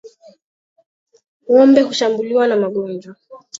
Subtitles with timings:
[1.49, 3.15] Ngombe hushambuliwa na magonjwa